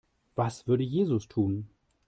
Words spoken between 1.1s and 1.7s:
tun?